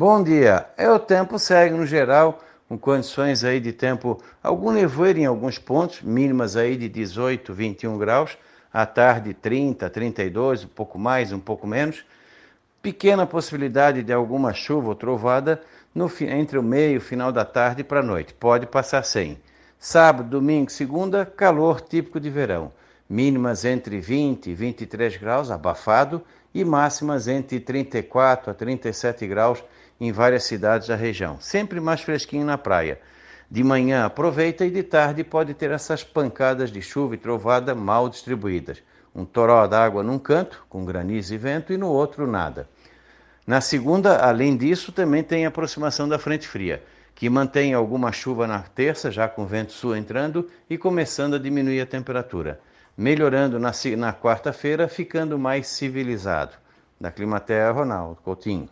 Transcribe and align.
Bom 0.00 0.22
dia. 0.22 0.64
É 0.76 0.88
o 0.88 0.96
tempo 0.96 1.40
segue 1.40 1.74
no 1.74 1.84
geral 1.84 2.38
com 2.68 2.78
condições 2.78 3.42
aí 3.42 3.58
de 3.58 3.72
tempo, 3.72 4.22
algum 4.40 4.70
nevoeiro 4.70 5.18
em 5.18 5.26
alguns 5.26 5.58
pontos, 5.58 6.02
mínimas 6.02 6.54
aí 6.54 6.76
de 6.76 6.88
18, 6.88 7.52
21 7.52 7.98
graus, 7.98 8.38
à 8.72 8.86
tarde 8.86 9.34
30, 9.34 9.90
32, 9.90 10.62
um 10.62 10.68
pouco 10.68 11.00
mais, 11.00 11.32
um 11.32 11.40
pouco 11.40 11.66
menos. 11.66 12.04
Pequena 12.80 13.26
possibilidade 13.26 14.04
de 14.04 14.12
alguma 14.12 14.54
chuva 14.54 14.90
ou 14.90 14.94
trovada 14.94 15.60
no, 15.92 16.08
entre 16.20 16.56
o 16.58 16.62
meio 16.62 16.92
e 16.92 16.98
o 16.98 17.00
final 17.00 17.32
da 17.32 17.44
tarde 17.44 17.82
para 17.82 17.98
a 17.98 18.04
noite. 18.04 18.32
Pode 18.32 18.68
passar 18.68 19.02
sem. 19.02 19.36
Sábado, 19.80 20.30
domingo, 20.30 20.70
segunda, 20.70 21.26
calor 21.26 21.80
típico 21.80 22.20
de 22.20 22.30
verão. 22.30 22.70
Mínimas 23.08 23.64
entre 23.64 24.00
20 24.00 24.50
e 24.50 24.54
23 24.54 25.16
graus, 25.16 25.50
abafado, 25.50 26.22
e 26.52 26.64
máximas 26.64 27.26
entre 27.26 27.58
34 27.58 28.50
a 28.50 28.54
37 28.54 29.26
graus 29.26 29.64
em 30.00 30.12
várias 30.12 30.44
cidades 30.44 30.88
da 30.88 30.96
região. 30.96 31.40
Sempre 31.40 31.80
mais 31.80 32.00
fresquinho 32.00 32.44
na 32.44 32.58
praia. 32.58 33.00
De 33.50 33.64
manhã 33.64 34.04
aproveita 34.04 34.66
e 34.66 34.70
de 34.70 34.82
tarde 34.82 35.24
pode 35.24 35.54
ter 35.54 35.70
essas 35.70 36.04
pancadas 36.04 36.70
de 36.70 36.82
chuva 36.82 37.14
e 37.14 37.18
trovada 37.18 37.74
mal 37.74 38.08
distribuídas. 38.08 38.82
Um 39.14 39.24
toró 39.24 39.66
d'água 39.66 40.02
num 40.02 40.18
canto, 40.18 40.66
com 40.68 40.84
granizo 40.84 41.34
e 41.34 41.38
vento, 41.38 41.72
e 41.72 41.78
no 41.78 41.88
outro 41.88 42.26
nada. 42.26 42.68
Na 43.46 43.62
segunda, 43.62 44.18
além 44.18 44.54
disso, 44.54 44.92
também 44.92 45.22
tem 45.22 45.46
a 45.46 45.48
aproximação 45.48 46.06
da 46.06 46.18
frente 46.18 46.46
fria, 46.46 46.82
que 47.14 47.30
mantém 47.30 47.72
alguma 47.72 48.12
chuva 48.12 48.46
na 48.46 48.60
terça, 48.60 49.10
já 49.10 49.26
com 49.26 49.46
vento 49.46 49.72
sul 49.72 49.96
entrando 49.96 50.46
e 50.68 50.76
começando 50.76 51.34
a 51.34 51.38
diminuir 51.38 51.80
a 51.80 51.86
temperatura. 51.86 52.60
Melhorando 53.00 53.60
na, 53.60 53.70
na 53.96 54.12
quarta-feira, 54.12 54.88
ficando 54.88 55.38
mais 55.38 55.68
civilizado. 55.68 56.56
Da 57.00 57.12
Climatea, 57.12 57.70
Ronaldo 57.70 58.20
Coutinho. 58.22 58.68